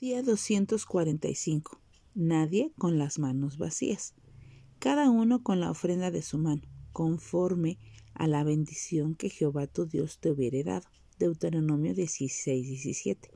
[0.00, 1.80] Día 245.
[2.16, 4.12] Nadie con las manos vacías.
[4.80, 7.78] Cada uno con la ofrenda de su mano, conforme
[8.12, 10.88] a la bendición que Jehová tu Dios te hubiere dado.
[11.20, 13.30] Deuteronomio 16, 17.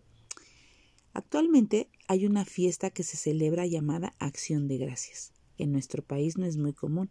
[1.12, 5.32] Actualmente hay una fiesta que se celebra llamada Acción de Gracias.
[5.58, 7.08] En nuestro país no es muy común,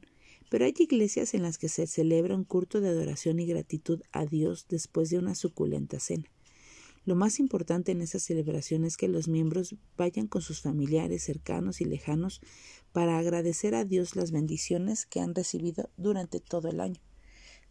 [0.49, 4.25] pero hay iglesias en las que se celebra un culto de adoración y gratitud a
[4.25, 6.29] Dios después de una suculenta cena.
[7.07, 11.79] Lo más importante en esa celebración es que los miembros vayan con sus familiares cercanos
[11.79, 12.41] y lejanos
[12.91, 16.99] para agradecer a Dios las bendiciones que han recibido durante todo el año.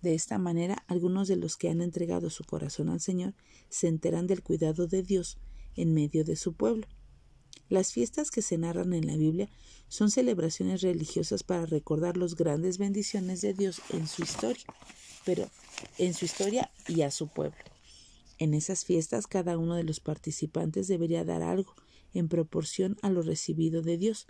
[0.00, 3.34] De esta manera, algunos de los que han entregado su corazón al Señor
[3.68, 5.36] se enteran del cuidado de Dios
[5.74, 6.86] en medio de su pueblo.
[7.68, 9.50] Las fiestas que se narran en la Biblia
[9.88, 14.64] son celebraciones religiosas para recordar las grandes bendiciones de Dios en su historia,
[15.26, 15.50] pero
[15.98, 17.75] en su historia y a su pueblo.
[18.38, 21.74] En esas fiestas cada uno de los participantes debería dar algo
[22.12, 24.26] en proporción a lo recibido de Dios.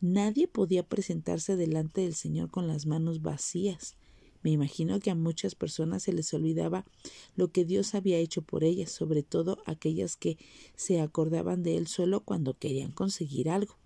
[0.00, 3.96] Nadie podía presentarse delante del Señor con las manos vacías.
[4.42, 6.86] Me imagino que a muchas personas se les olvidaba
[7.36, 10.38] lo que Dios había hecho por ellas, sobre todo aquellas que
[10.76, 13.76] se acordaban de Él solo cuando querían conseguir algo.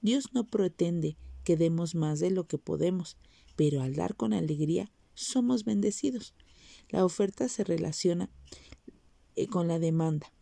[0.00, 3.16] Dios no pretende que demos más de lo que podemos,
[3.56, 6.34] pero al dar con alegría somos bendecidos.
[6.90, 8.30] La oferta se relaciona
[9.46, 10.32] con la demanda.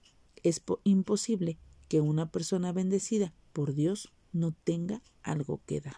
[0.43, 1.59] Es imposible
[1.89, 5.97] que una persona bendecida por Dios no tenga algo que dar.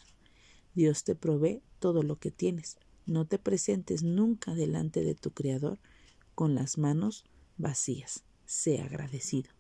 [0.75, 2.77] Dios te provee todo lo que tienes.
[3.07, 5.79] No te presentes nunca delante de tu Creador
[6.35, 7.25] con las manos
[7.57, 8.25] vacías.
[8.45, 9.58] Sea agradecido.